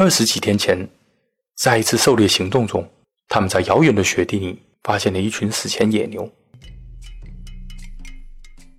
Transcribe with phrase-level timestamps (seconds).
[0.00, 0.88] 二十几天前，
[1.56, 2.88] 在一次狩猎行动中，
[3.26, 6.32] 他们在遥远的雪地里发现了一群史前野牛。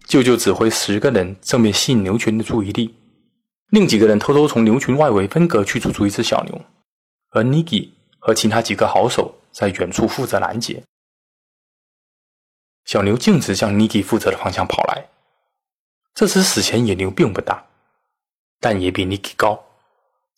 [0.07, 2.95] 舅舅指挥十个人正面吸引牛群的注意力，
[3.67, 6.61] 另几个人偷偷从牛群外围分隔去捉住一只小牛，
[7.31, 10.81] 而尼基和其他几个好手在远处负责拦截。
[12.85, 15.09] 小牛径直向尼基负责的方向跑来。
[16.13, 17.65] 这只史前野牛并不大，
[18.61, 19.65] 但也比尼基高。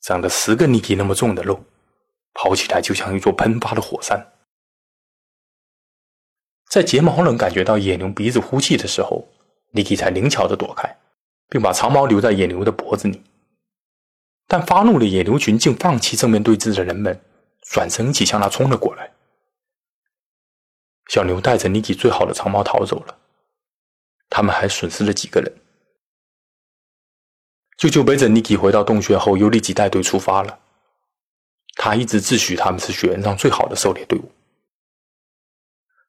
[0.01, 1.63] 长着十个尼基那么重的肉，
[2.33, 4.33] 跑起来就像一座喷发的火山。
[6.69, 9.27] 在睫毛人感觉到野牛鼻子呼气的时候，
[9.71, 10.97] 尼基才灵巧的躲开，
[11.49, 13.21] 并把长矛留在野牛的脖子里。
[14.47, 17.21] 但发怒的野牛群竟放弃正面对峙的人们，
[17.61, 19.11] 转身一起向他冲了过来。
[21.07, 23.17] 小牛带着尼基最好的长矛逃走了，
[24.29, 25.60] 他们还损失了几个人。
[27.81, 30.59] 舅舅背着尼基回到洞穴后，又立即带队出发了。
[31.73, 34.31] 他一直自诩他们是雪原上最好的狩猎队伍。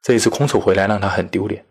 [0.03, 1.65] 这一次空手回来，让他很丢脸。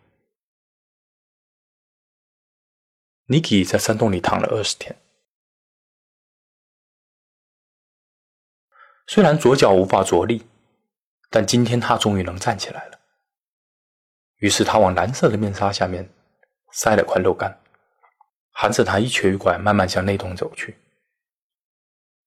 [3.27, 4.99] 尼基在山洞里躺了二十天，
[9.05, 10.47] 虽然左脚无法着力，
[11.29, 12.99] 但今天他终于能站起来了。
[14.37, 16.11] 于是他往蓝色的面纱下面
[16.71, 17.60] 塞了块肉干。
[18.51, 20.77] 含着他一瘸一拐，慢慢向内洞走去。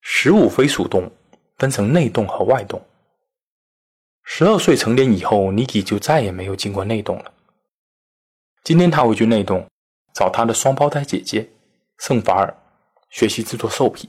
[0.00, 1.10] 十五飞鼠洞
[1.56, 2.84] 分成内洞和外洞。
[4.22, 7.32] 十二岁成年以后，尼基就再也没有进过内洞了。
[8.62, 9.68] 今天他回去内洞，
[10.14, 11.48] 找他的双胞胎姐姐
[11.98, 12.56] 圣法尔
[13.10, 14.08] 学习制作兽皮。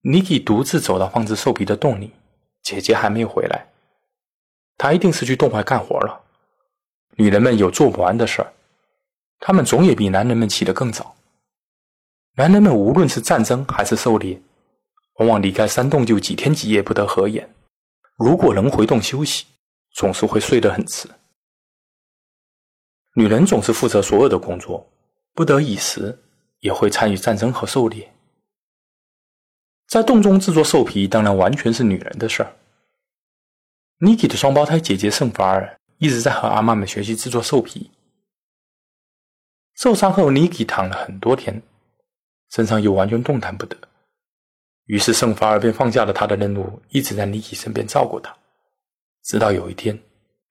[0.00, 2.12] 尼基独自走到放置兽皮的洞里，
[2.62, 3.66] 姐姐还没有回来，
[4.78, 6.24] 他一定是去洞外干活了。
[7.18, 8.52] 女人们有做不完的事儿。
[9.38, 11.14] 他们总也比男人们起得更早。
[12.36, 14.40] 男人们无论是战争还是狩猎，
[15.18, 17.48] 往往离开山洞就几天几夜不得合眼。
[18.16, 19.46] 如果能回洞休息，
[19.92, 21.08] 总是会睡得很迟。
[23.14, 24.86] 女人总是负责所有的工作，
[25.32, 26.18] 不得已时
[26.60, 28.12] 也会参与战争和狩猎。
[29.88, 32.56] 在洞中制作兽皮，当然完全是女人的事儿。
[34.00, 37.90] 尼基的双胞胎姐姐圣法尔一直在和阿妈们学习制作兽皮。
[39.76, 41.62] 受伤后，尼基躺了很多天，
[42.50, 43.76] 身上又完全动弹不得。
[44.86, 48.34] 于是圣法尔便放下了他的任务，一直在尼基身边照顾他。
[49.22, 50.00] 直到有一天，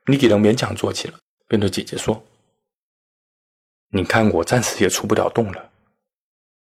[0.05, 2.23] 尼基能勉强坐起了，便对姐姐说
[3.89, 5.71] ：“你看我暂时也出不了洞了，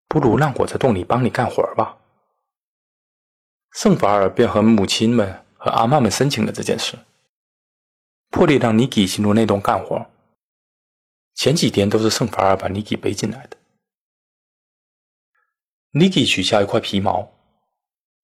[0.07, 1.97] 不如让我在洞里帮你干活吧。”
[3.73, 6.99] 圣法尔便和母亲们和阿妈们申请了这件事，
[8.31, 10.05] 破例让尼基进入那洞干活。
[11.41, 13.57] 前几天都是圣法尔把尼基背进来的。
[15.93, 17.33] 尼基取下一块皮毛，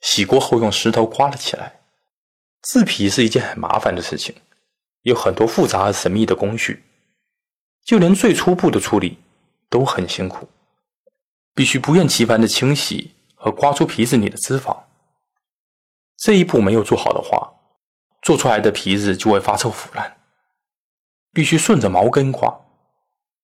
[0.03, 1.81] 洗过后用石头刮了起来。
[2.60, 4.34] 制皮是一件很麻烦的事情，
[5.00, 6.84] 有很多复杂而神秘的工序，
[7.87, 9.19] 就连最初步的处理
[9.71, 10.47] 都很辛苦，
[11.54, 14.78] 必须不厌其烦的清洗和刮出皮子里的脂肪。
[16.19, 17.54] 这一步没有做好的话，
[18.21, 20.19] 做出来的皮子就会发臭腐烂。
[21.33, 22.66] 必须顺着毛根刮。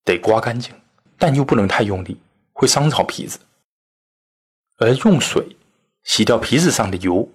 [0.05, 0.75] 得刮干净，
[1.19, 2.21] 但又不能太用力，
[2.53, 3.39] 会伤着皮子。
[4.79, 5.57] 而用水
[6.03, 7.29] 洗掉皮子上的油，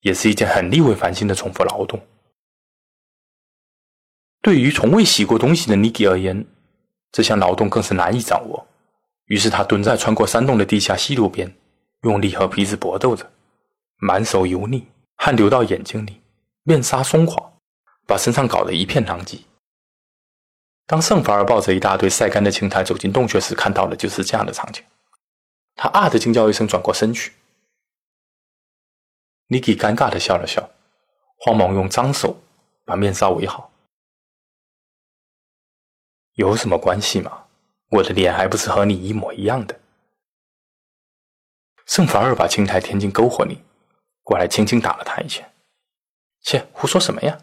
[0.00, 2.00] 也是一件很力为烦心的重复劳动。
[4.40, 6.46] 对于从未洗过东西的尼基而言，
[7.12, 8.66] 这项劳动更是难以掌握。
[9.26, 11.54] 于是他蹲在穿过山洞的地下溪流边，
[12.02, 13.30] 用力和皮子搏斗着，
[13.98, 14.86] 满手油腻，
[15.16, 16.20] 汗流到眼睛里，
[16.62, 17.52] 面纱松垮，
[18.06, 19.38] 把身上搞得一片狼藉。
[20.90, 24.84] 当圣法尔抱着一大堆晒干的青苔走进洞穴时，看到的就是这样的场景。
[25.76, 27.32] 他啊的惊叫一声，转过身去。
[29.46, 30.68] 尼基尴尬的笑了笑，
[31.38, 32.42] 慌忙用脏手
[32.84, 33.70] 把面纱围好。
[36.32, 37.44] 有什么关系吗？
[37.90, 39.78] 我的脸还不是和你一模一样的。
[41.86, 43.62] 圣法尔把青苔填进篝火里，
[44.24, 45.48] 过来轻轻打了他一拳。
[46.42, 47.38] 切，胡说什么呀？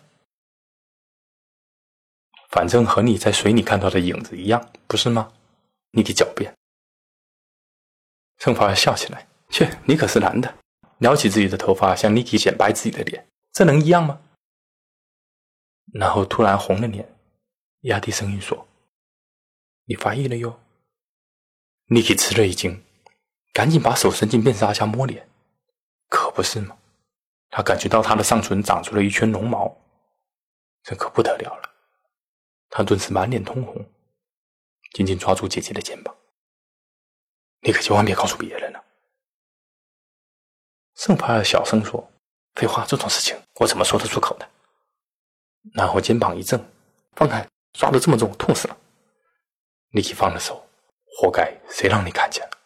[2.49, 5.31] 反正和你在水里看到的影子一样，不是吗？
[5.91, 6.53] 尼基狡辩。
[8.38, 10.57] 圣法尔笑起来：“切，你可是男的，
[10.99, 14.21] 撩起自己的头发向尼基显摆自己的脸，这能一样吗？”
[15.94, 17.15] 然后突然红了脸，
[17.81, 18.67] 压低声音说
[19.85, 20.59] ：“你发育了哟。”
[21.89, 22.83] 尼基吃了一惊，
[23.53, 25.27] 赶紧把手伸进面纱下摸脸，
[26.09, 26.77] 可不是吗？
[27.50, 29.75] 他感觉到他的上唇长出了一圈绒毛，
[30.83, 31.69] 这可不得了了。
[32.69, 33.85] 他顿时满脸通红，
[34.93, 36.15] 紧紧抓住姐姐的肩膀
[37.61, 38.83] ：“你可千万别告诉别人了。”
[40.95, 42.11] 圣帕尔小声说
[42.55, 44.49] ：“废话，这种事情我怎么说得出口的？”
[45.73, 46.59] 然后肩膀一震
[47.15, 48.77] ：“放开，抓得这么重，痛死了！”
[49.91, 50.67] 尼基放了手
[51.17, 52.57] ：“活该，谁让你看见了？”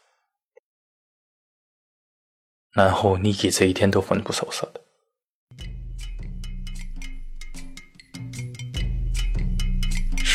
[2.71, 4.80] 然后尼基这一天都魂不守舍的。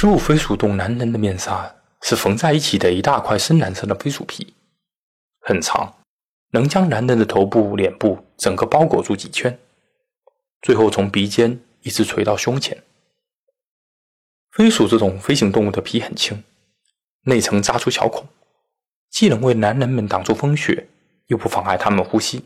[0.06, 4.54] 十五飞鼠洞男人的面纱是缝在一起的一大块深蓝色的飞鼠皮，
[5.40, 5.96] 很长。
[6.52, 9.58] 能将男人的头部、脸部整个包裹住几圈，
[10.62, 12.84] 最后从鼻尖一直垂到胸前。
[14.52, 16.44] 飞鼠这种飞行动物的皮很轻，
[17.22, 18.28] 内层扎出小孔，
[19.10, 20.86] 既能为男人们挡住风雪，
[21.26, 22.44] 又不妨碍他们呼吸。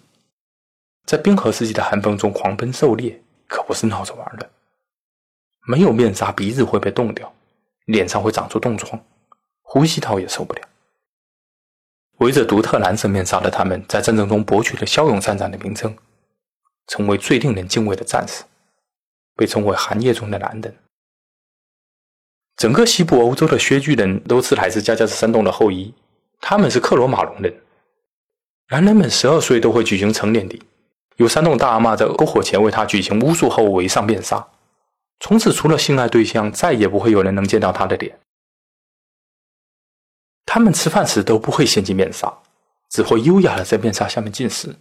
[1.05, 4.49] 在冰河世纪的寒风中狂奔狩猎，可不是闹着玩的。
[5.69, 7.31] 没有面纱，鼻子会被冻掉，
[7.91, 9.01] 脸上会长出冻疮，
[9.63, 10.63] 呼吸道也受不了。
[12.19, 15.97] 围着独特蓝色面纱的他们，在战争中博取了骁勇善战的名称，
[16.87, 18.45] 成为最令人敬畏的战士，
[19.35, 20.77] 被称为寒夜中的男人。
[22.57, 25.95] 整个西部欧洲的薛巨人都是来自加加斯山洞的后裔，
[26.41, 27.55] 他们是克罗马龙人。
[28.69, 30.63] 男人们十二岁都会举行成年礼，
[31.17, 34.47] 有山洞大阿妈在篝火前为他举行巫术后围上面纱，
[35.20, 38.19] 从此除了性爱对象，再也不会有人能见到他的脸。
[40.44, 42.38] 他们吃饭时都不会掀起面纱，
[42.88, 44.75] 只会优雅的在面纱下面进食。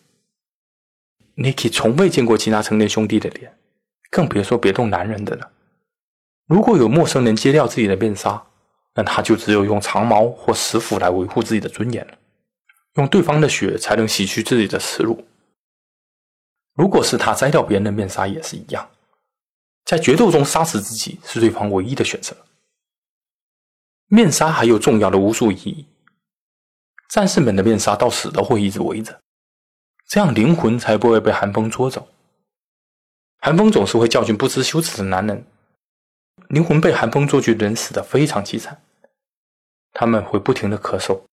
[1.36, 3.56] Niki 从未见过其他成年兄弟的脸，
[4.10, 5.52] 更别说别动男人的了。
[6.48, 8.44] 如果有陌生人揭掉自己的面纱，
[8.96, 12.14] 那他就只有用长矛或石斧来维护自己的尊严了，
[12.96, 15.24] 用对方的血才能洗去自己的耻辱。
[16.74, 18.90] 如果是他摘掉别人的面纱，也是一样，
[19.90, 22.38] 在决斗中杀死自己是对方唯一的选择。
[24.06, 25.88] 面纱还有重要的巫术意义，
[27.10, 29.20] 战士们的面纱到死都会一直围着，
[30.08, 32.08] 这样灵魂才不会被寒风捉走。
[33.40, 35.44] 寒风总是会教训不知羞耻的男人，
[36.50, 38.80] 灵魂被寒风捉去人死的非常凄惨，
[39.94, 41.24] 他们会不停的咳嗽，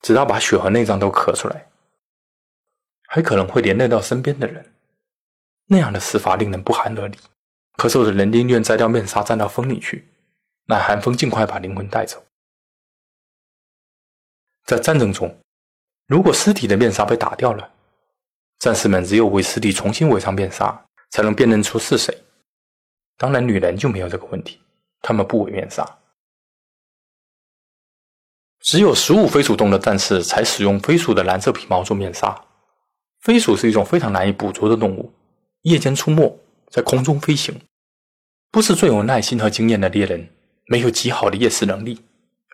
[0.00, 1.68] 直到把血和内脏都咳出来，
[3.08, 4.72] 还可能会连累到身边的人，
[5.66, 7.18] 那样的死法令人不寒而栗。
[7.76, 10.08] 咳嗽的人宁愿摘掉面纱，站到风里去。
[10.66, 12.24] 让寒风尽快把灵魂带走。
[14.64, 15.38] 在战争中，
[16.06, 17.70] 如果尸体的面纱被打掉了，
[18.58, 22.16] 战士们只有为尸体重新围上面纱，才能辨认出是谁。
[23.18, 24.58] 当然，女人就没有这个问题，
[25.02, 25.86] 她们不围面纱。
[28.60, 32.42] 只有十五飞鼠洞的战士才使用飞鼠的蓝色皮毛做面纱。
[33.20, 35.12] 飞鼠是一种非常难以捕捉的动物，
[35.62, 36.40] 夜间出没，
[36.74, 37.54] 在空中飞行，
[38.50, 40.28] 不是最有耐心和经验的猎人。
[40.66, 42.02] 没有极好的夜视能力、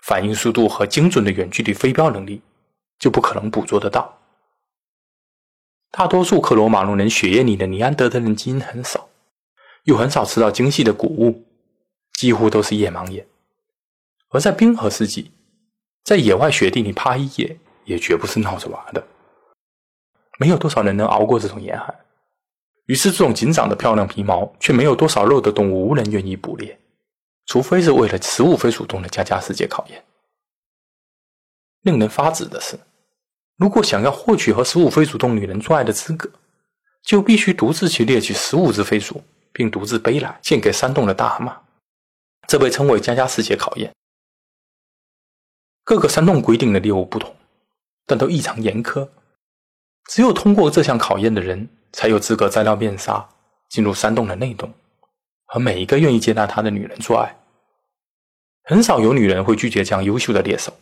[0.02, 2.42] 反应速度和精准的远距离飞镖能力，
[2.98, 4.18] 就不可能捕捉得到。
[5.90, 9.08] 大多数克罗马龙人血液里的尼安德特人基因很少，
[9.84, 11.46] 又很少吃到精细的谷物，
[12.12, 13.26] 几乎都是夜盲眼。
[14.28, 15.30] 而在冰河世纪，
[16.04, 19.02] 在野外雪地里趴一夜也绝不是闹着玩的。
[20.38, 21.94] 没有多少人能熬过这种严寒，
[22.90, 26.76] 于是这种紧长的漂亮皮毛却没有多少肉的动物，无人愿意捕猎。
[27.46, 30.04] 除非是为了十五飞鼠洞的加加世界考验。
[31.82, 32.76] 令人发指的是，
[33.56, 36.28] 如果想要获取和十五飞鼠洞女人做爱的资格，
[37.04, 41.56] 就必须独自去猎取十五只飞鼠，并独自背来献给山洞的大蛤蟆。
[42.48, 43.94] 这被称为加加世界考验。
[45.84, 47.36] 各个山洞规定的猎物不同，
[48.04, 49.08] 但都异常严苛。
[50.08, 53.28] 只有通过这项考验的人，才有资格摘掉面纱，
[53.68, 54.72] 进入山洞的内洞，
[55.46, 57.36] 和每一个愿意接纳他的女人做爱。
[58.64, 60.72] 很少有女人会拒绝这样优秀的猎手。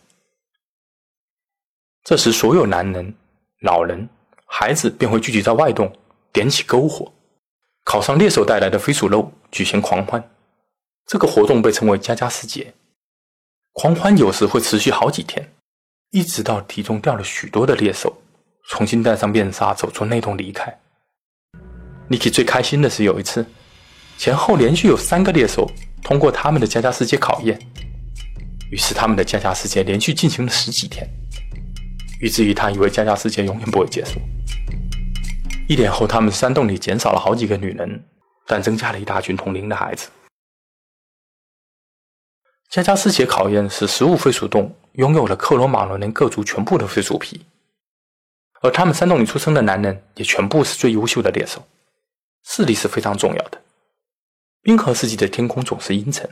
[2.03, 3.13] 这时，所有男人、
[3.61, 4.07] 老人、
[4.45, 5.91] 孩子便会聚集在外洞，
[6.31, 7.11] 点起篝火，
[7.83, 10.31] 烤上猎手带来的飞鼠肉，举行狂欢。
[11.05, 12.73] 这个活动被称为“加加斯节”。
[13.73, 15.55] 狂欢有时会持续好几天，
[16.11, 18.21] 一直到体重掉了许多的猎手
[18.67, 20.79] 重新戴上面纱走出内洞离开。
[22.09, 23.45] Niki 最开心的是有一次，
[24.17, 27.59] 前后连续有三个猎手通过他们的加加斯节考验。
[28.71, 31.07] 于是，他们的加加世界连续进行了十几天，
[32.21, 34.19] 以至于他以为加加世界永远不会结束。
[35.67, 38.03] 一年后，他们山洞里减少了好几个女人，
[38.47, 40.09] 但增加了一大群同龄的孩子。
[42.69, 47.43] 加加斯节考验是食物飞鼠洞拥有了克罗马伦人各族全部的飞鼠皮，
[48.61, 51.63] 而他们山洞里出生的男人也全部是最优秀的猎手，
[52.43, 53.61] 视力是非常重要的。
[54.61, 56.29] 冰河世纪的天空总是阴沉。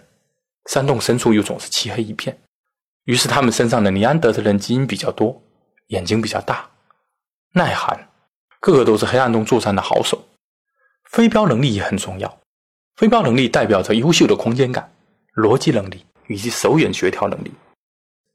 [0.65, 2.37] 山洞深处又总是漆黑一片，
[3.05, 5.41] 于是他们身上的尼安德特人基因比较多，
[5.87, 6.69] 眼睛比较大，
[7.53, 8.09] 耐寒，
[8.59, 10.27] 个个都是黑暗中作战的好手。
[11.05, 12.39] 飞镖能力也很重要，
[12.97, 14.91] 飞镖能力代表着优秀的空间感、
[15.35, 17.53] 逻辑能力以及手眼协调能力。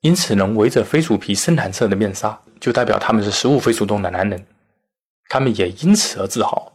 [0.01, 4.47] 因此，能围着飞鼠皮深蓝色的面纱，就代表他们是食物飞鼠洞的男人。
[5.29, 6.73] 他们也因此而自豪，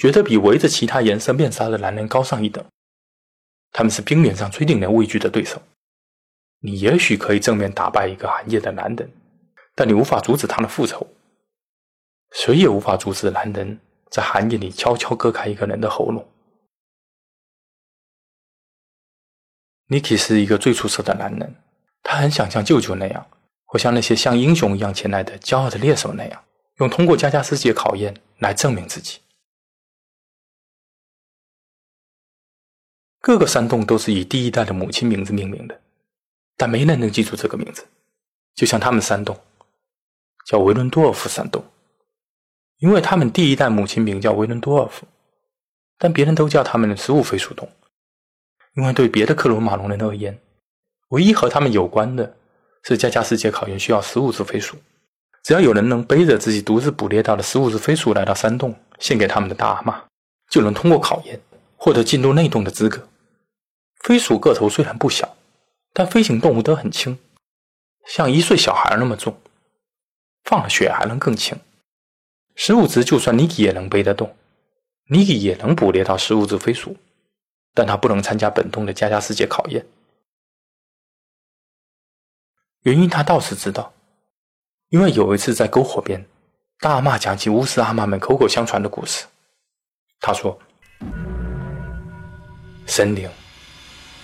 [0.00, 2.64] 觉得比围着其他颜色面纱的男人高上一等。
[3.70, 5.60] 他们是冰原上最令人畏惧的对手。
[6.60, 9.12] 你也许可以正面打败一个寒夜的男人，
[9.74, 11.06] 但你无法阻止他的复仇。
[12.32, 13.78] 谁也无法阻止男人
[14.10, 16.26] 在寒夜里悄悄割开一个人的喉咙。
[19.88, 21.56] Niki 是一个最出色的男人。
[22.02, 23.26] 他很想像舅舅那样，
[23.66, 26.42] 或像那些像英雄一样前来的骄傲的猎手那样，
[26.78, 29.20] 用通过加加斯界考验来证明自己。
[33.20, 35.78] 各个山洞都是以第一代的母亲名字命名的，
[36.56, 37.86] 但没人能记住这个名字。
[38.54, 39.38] 就像他们山洞，
[40.46, 41.62] 叫维伦多尔夫山洞，
[42.78, 45.06] 因为他们第一代母亲名叫维伦多尔夫，
[45.98, 47.70] 但别人都叫他们的食物飞鼠洞，
[48.74, 50.38] 因为对别的克罗马龙人而言。
[51.10, 52.36] 唯一和他们有关的
[52.84, 54.76] 是，加加世界考验需要十五只飞鼠。
[55.42, 60.02] 只要有人能背着自己独自捕猎到的十五只飞鼠来到山洞，献给他们的大阿妈，
[60.50, 61.40] 就能通过考验，
[61.82, 63.08] 获得进入内洞的资格。
[64.00, 65.34] 飞鼠个头虽然不小，
[65.94, 67.18] 但飞行动物都很轻，
[68.06, 69.40] 像一岁小孩那么重，
[70.44, 71.58] 放了血还能更轻。
[72.54, 74.36] 十五只就算尼基也能背得动，
[75.08, 76.94] 尼基也能捕猎到十五只飞鼠，
[77.72, 79.86] 但他不能参加本洞的加加世界考验。
[82.82, 83.94] 原因他倒是知道，
[84.90, 86.26] 因为有一次在篝火边，
[86.78, 89.24] 大阿妈讲起巫师阿妈们口口相传的故事。
[90.20, 90.58] 他说
[92.90, 93.30] ：“神灵、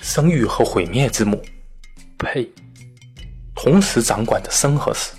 [0.03, 1.41] 生育和毁灭之母
[2.19, 2.51] 佩，
[3.55, 5.15] 同时掌管着生和死，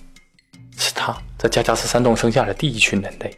[0.78, 3.34] 是他在加加斯山洞生下的第一群人类，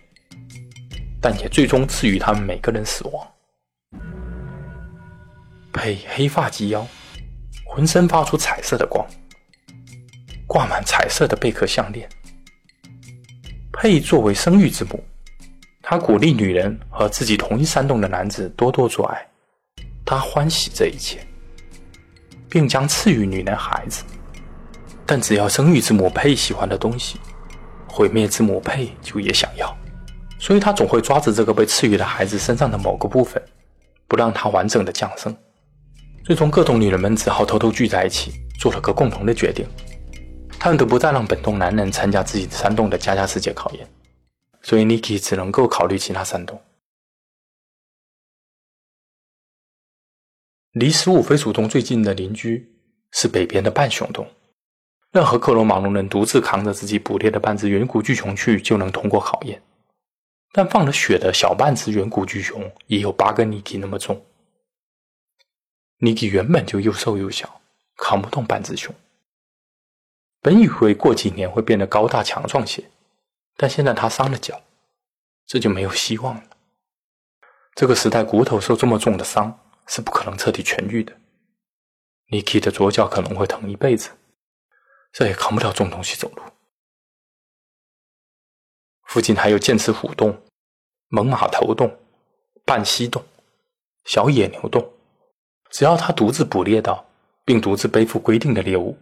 [1.22, 3.28] 但也最终赐予他们每个人死亡。
[5.72, 6.88] 佩黑发及腰，
[7.64, 9.08] 浑身发出彩色的光。”
[10.48, 12.10] 挂满彩色的贝壳项链。
[13.72, 15.04] 佩作为生育之母，
[15.84, 19.28] 她鼓励女人和自己同一山洞的男子多多做爱，
[20.10, 21.20] 他欢喜这一切，
[22.50, 24.04] 并将赐予女人孩子。
[25.06, 27.20] 但只要生育之母配喜欢的东西，
[27.88, 29.72] 毁灭之母配就也想要，
[30.40, 33.40] 所以她总会抓着这个被赐予的孩子身上的某个部分，
[34.08, 35.38] 不让他完整的降生。
[36.24, 39.64] 最终，各种女人们只好偷偷聚在一起，做了个共同的决定。
[40.58, 43.88] 他们都不再让本洞男人参加自己山洞的家家世界考验，
[44.64, 46.60] 所以 Niki 只能够考虑其他山洞。
[50.74, 52.72] 离十五飞鼠洞最近的邻居
[53.12, 54.28] 是北边的半熊洞，
[55.12, 59.60] 任何克罗马龙人独自扛着自己捕猎的半只远古巨熊去就能通过考验，
[60.52, 64.24] 但放了血的小半只远古巨熊也有八个 Niki 那么重。
[66.02, 67.62] Niki 原本就又瘦又小，
[67.98, 68.94] 扛不动半只熊。
[70.42, 72.84] 本以为过几年会变得高大强壮些，
[73.58, 74.62] 但现在他伤了脚，
[75.48, 76.44] 这就没有希望了。
[77.74, 79.60] 这个时代，骨头受这么重的伤
[79.90, 81.14] 是不可能彻底痊愈的。
[82.32, 84.12] Niki 的左脚可能会疼一辈子，
[85.12, 86.44] 再也扛不了重东西走路。
[89.04, 90.40] 附近还有剑齿虎洞、
[91.08, 92.00] 猛犸头洞、
[92.64, 93.26] 半溪洞、
[94.06, 94.94] 小野牛洞，
[95.72, 97.04] 只要他独自捕猎到
[97.44, 98.98] 并独自背负规定的猎物。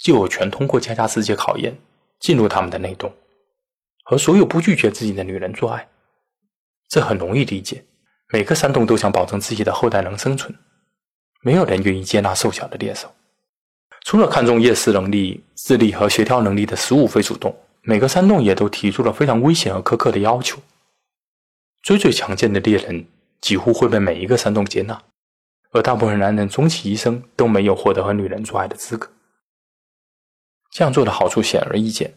[0.00, 1.76] 就有权通过加加世界考验，
[2.20, 3.12] 进入他们的内洞，
[4.04, 5.88] 和所有不拒绝自己的女人做爱。
[6.86, 7.84] 这很容易理解。
[8.30, 10.54] 每个山洞都想保证自己的后代能生存，
[11.40, 13.14] 没有人愿意接纳瘦小的猎手。
[14.04, 20.60] 除了看重夜视能力、智力和协调能力的十五飞鼠洞，每个山洞也都提出了非常危险而苛刻的要求。
[21.82, 23.06] 最最强健的猎人
[23.40, 25.00] 几乎会被每一个山洞接纳，
[25.72, 29.10] 而大部分男人终其一生都没有获得和女人做爱的资格。
[30.70, 32.14] 这样做的好处显而易见：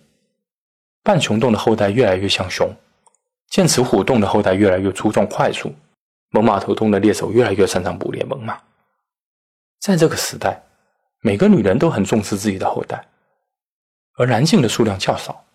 [1.04, 2.76] 半熊洞的后代越来越像熊，
[3.50, 5.74] 剑齿虎洞的后代越来越粗壮快速，
[6.32, 8.58] 猛犸头洞的猎手越来越擅长捕猎猛犸。
[9.80, 10.62] 在这个时代，
[11.22, 13.08] 每个女人都很重视自己的后代，
[14.16, 15.46] 而男性的数量较少，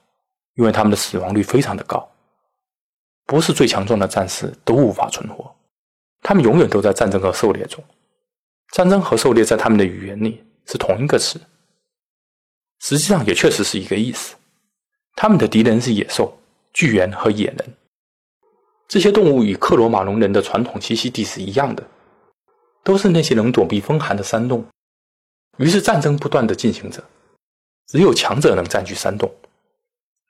[0.55, 2.09] 因为他们的死亡率非常的高。
[3.25, 5.53] 不是最强壮的战士都无法存活，
[6.23, 7.83] 他们永远都在战争和狩猎中。
[8.73, 11.41] 战争和狩猎在他们的语言里是同一个词。
[12.81, 14.37] 实际上也确实是一个意思。
[15.15, 16.39] 他们的敌人是野兽、
[16.73, 17.75] 巨猿和野人。
[18.89, 21.83] 这些动物与克罗马龙人的传统栖息地是一样的，
[22.85, 24.65] 都是那些能躲避风寒的山洞。
[25.59, 27.03] 于是战争不断的进行着，
[27.89, 29.33] 只有强者能占据山洞。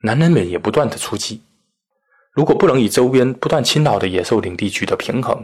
[0.01, 1.41] 男人们也不断的出击。
[2.31, 5.43] 如果不能与周边不断侵扰的野兽领地取得平衡，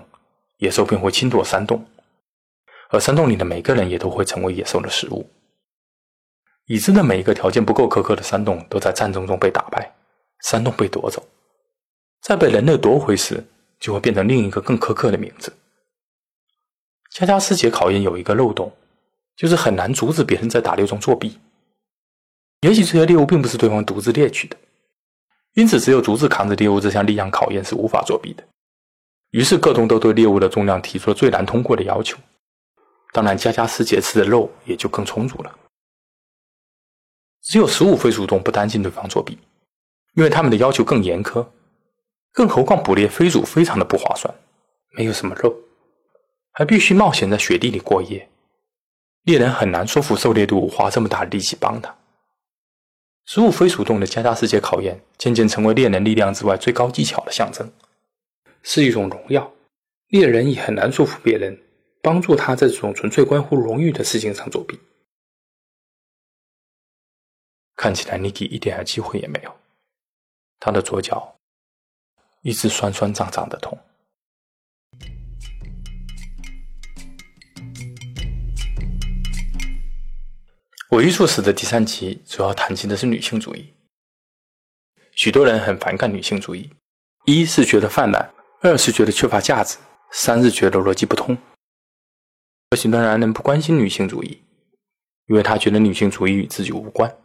[0.57, 1.83] 野兽便会侵夺山洞，
[2.89, 5.27] 而山洞里的每个人也都会成为野兽的食物。
[6.67, 9.91] 已知的每一个条件不够苛刻的山洞都在战争中被打败，
[10.43, 11.25] 山洞被夺走，
[12.23, 13.43] 在被人类夺回时，
[13.81, 15.51] 就会变成另一个更苛刻的名字。
[17.11, 18.71] 加加斯杰考验有一个漏洞，
[19.35, 21.37] 就是很难阻止别人在打猎中作弊。
[22.61, 24.55] 也许这些猎物并不是对方独自猎取的，
[25.53, 28.43] 因此只有独自扛着猎物这项力量考验是无法作弊的。
[29.31, 32.17] 于是各洞都对猎物的重量提出了最难通过的要求，
[33.11, 35.53] 当然加加斯杰吃的肉也就更充足了。
[37.41, 39.37] 只有十五飞鼠动不担心对方作弊，
[40.13, 41.45] 因为他们的要求更严苛。
[42.33, 44.33] 更何况捕猎飞鼠非常的不划算，
[44.89, 45.55] 没有什么肉，
[46.51, 48.27] 还必须冒险在雪地里过夜，
[49.21, 51.95] 猎人很难说服狩猎队花这么大的力气帮他。
[53.25, 57.71] 十五飞鼠洞的加大世界考验渐渐成为猎人力量之外最高技巧的象征，
[58.63, 59.53] 是一种荣耀。
[60.07, 61.57] 猎人也很难说服别人
[62.01, 64.79] 帮助他在这种纯粹关乎荣誉的事情上作弊。
[67.75, 69.55] 看起来 Niki 一点机会也没有，
[70.59, 71.35] 他的左脚
[72.43, 73.77] 一直酸酸胀胀的痛。
[80.91, 83.73] 伪艺术史的第三集主要谈及的是女性主义。
[85.15, 86.69] 许多人很反感女性主义，
[87.25, 88.31] 一是觉得泛滥，
[88.61, 89.77] 二是觉得缺乏价值，
[90.11, 91.35] 三是觉得逻辑不通。
[92.71, 94.43] 有许多男人不关心女性主义，
[95.27, 97.15] 因为他觉得女性主义与自己无关。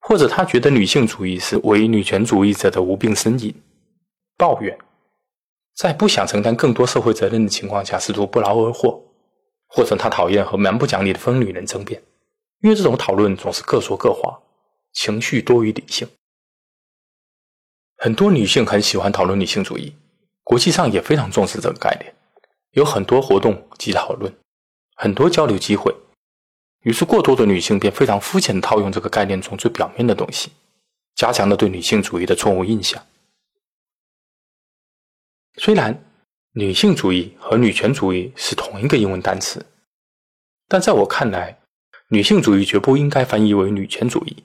[0.00, 3.54] 或者他觉得女性主义是伪女权主义者的无病呻吟、
[4.40, 4.78] 抱怨，
[5.74, 9.04] 在不想承担更多社会责任的情况下试图不劳而获；
[9.68, 12.02] 或者他讨厌和蛮不讲理的疯女人争辩，
[12.62, 14.40] 因为这种讨论总是各说各话，
[14.94, 16.08] 情绪多于理性。
[17.98, 19.94] 很多女性很喜欢讨论女性主义，
[20.42, 22.14] 国际上也非常重视这个概念，
[22.70, 24.34] 有很多活动及讨论，
[24.96, 25.94] 很多交流机会。
[26.84, 30.50] 于是，过多的女性便非常肤浅的套用这个概念中最表面的东西，
[31.14, 33.04] 加强了对女性主义的错误印象。
[35.56, 36.04] 虽然
[36.52, 39.64] 女性主义和女权主义是同一个英文单词，
[40.68, 41.58] 但在我看来，
[42.08, 44.44] 女性主义绝不应该翻译为女权主义，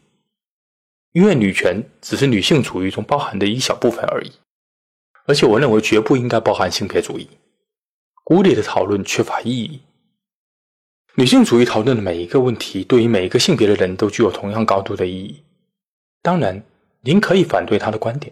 [1.13, 4.31] 因为女权只是女性主义中包含的一小部分而已。
[5.27, 7.27] 而且，我认为绝不应该包含性别主义，
[8.23, 9.81] 孤立的讨论缺乏意义。
[11.15, 15.43] 女性主义讨论的每一个问题，对于每一个性别的人都具有同样高度的意义。
[16.21, 16.63] 当然，
[17.01, 18.31] 您可以反对他的观点，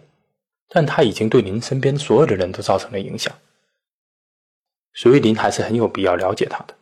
[0.74, 3.32] 但他已经对您身边所有的人都造成了影响，
[4.92, 6.74] 所以您还是很有必要了解他的。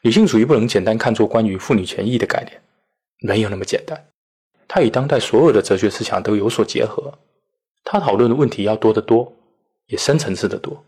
[0.00, 2.60] 女性主义不能简单看作关于妇女权益的概念，
[3.20, 4.08] 没有那么简单。
[4.66, 7.16] 它与当代所有的哲学思想都有所结合，
[7.84, 9.32] 它讨论的问题要多得多，
[9.86, 10.84] 也深层次的多。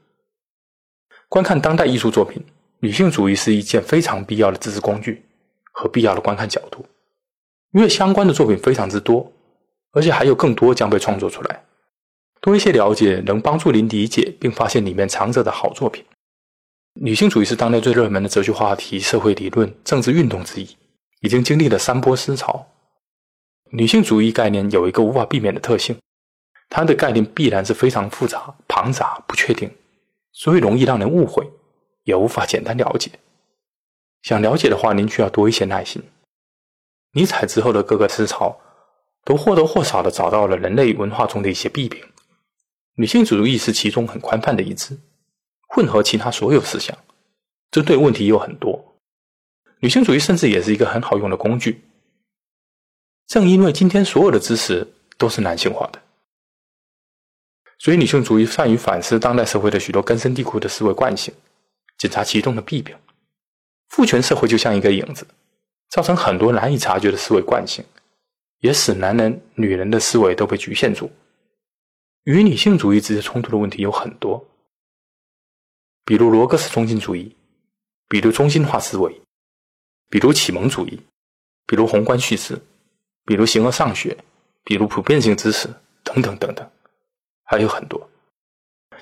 [1.28, 2.44] 观看当代艺术作品。
[2.80, 5.24] 女性主义是一件非常必要的知识工具
[5.72, 6.84] 和必要的观看角度，
[7.72, 9.32] 因为相关的作品非常之多，
[9.92, 11.64] 而且还有更多将被创作出来。
[12.46, 16.04] 多一些了解能帮助您理解并发现里面藏着的好作品。
[17.00, 20.76] 女性主义是当代最热门的哲学话题、社会理论、政治运动之一，
[21.22, 22.64] 已经经历了三波思潮。
[23.72, 25.98] 女性主义概念有一个无法避免的特性，
[26.68, 29.68] 它的概念必然是非常复杂、庞杂、不确定，
[30.30, 31.50] 所以容易让人误会。
[32.04, 33.10] 也无法简单了解。
[34.22, 36.00] 想了解的话，您需要多一些耐心。
[37.14, 38.56] 尼采之后的各个思潮，
[39.24, 42.00] 都或多或少的找到了人类文化中的一些弊病。
[42.98, 44.98] 女性主义是其中很宽泛的一支，
[45.68, 46.96] 混合其他所有思想，
[47.70, 48.96] 针对问题有很多。
[49.80, 51.82] 女性主义甚至也是一个很好用的工具。
[53.26, 54.86] 正因为今天所有的知识
[55.18, 56.00] 都是男性化的，
[57.78, 61.34] 所以女性主义善于反思当代社会的许多根深蒂固的思维惯性。
[61.98, 62.94] 检查其中的弊病，
[63.88, 65.26] 父权社会就像一个影子，
[65.90, 67.84] 造成很多难以察觉的思维惯性，
[68.60, 71.10] 也使男人、女人的思维都被局限住。
[72.26, 74.44] 与女性主义直接冲突的问题有很多，
[76.04, 77.36] 比如罗格斯中心主义，
[78.08, 79.22] 比如中心化思维，
[80.10, 81.00] 比如启蒙主义，
[81.66, 82.60] 比如宏观叙事，
[83.24, 84.16] 比如形而上学，
[84.64, 85.68] 比如普遍性知识
[86.02, 86.68] 等等等等，
[87.44, 88.10] 还有很多。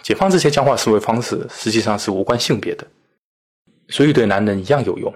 [0.02, 2.86] 解放这些僵化思维方式，实际上是无关性别的，
[3.88, 5.10] 所以对男人一样有用。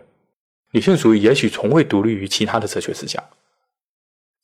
[0.71, 3.23] 女性主义也许从未独立于其他的哲学思想，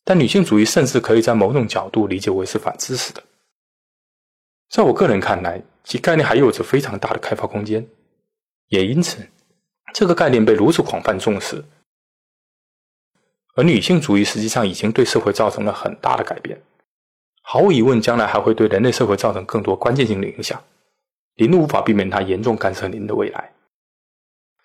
[0.04, 3.22] 但女性主义甚至可以在某种角度理解为是反知识的。
[4.74, 7.86] 在我个人看来，其概念还有着非常大的开发空间，
[8.70, 9.24] 也因此，
[9.92, 11.64] 这个概念被如此广泛重视。
[13.54, 16.60] 而女性主义实际上已经对社会造成了很大的改变。
[17.40, 20.60] 毫无疑问，将来还会对人类社会造成更多关键性的影响。
[21.36, 23.52] 您无法避免它严重干涉您的未来。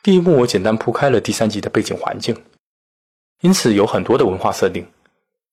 [0.02, 2.36] 第一幕我简单铺开了第三集的背景环境，
[3.42, 4.88] 因此有很多的文化设定，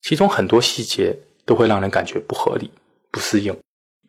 [0.00, 1.14] 其中很多细节
[1.44, 2.70] 都会让人感觉不合理、
[3.10, 3.54] 不适应。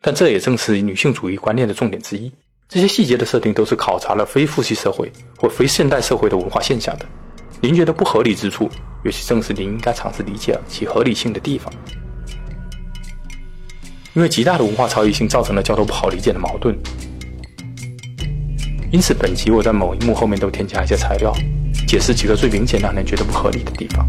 [0.00, 2.32] 但这也正是女性主义观念的重点之一。
[2.68, 7.06] 这些细节的设定都是考察了非父系社会或非现代社会的文化现象的。
[7.60, 8.70] 您觉得不合理之处，
[9.04, 11.72] 也许正是您应该尝试理解其合理性的地方。
[14.14, 16.76] 因为极大的文化差异性造成了较多不好理解的矛盾，
[18.92, 21.32] 因此本集我在某一幕后面都添加一些材料，
[21.86, 24.06] 解释几个最明显让人觉得不合理的地方。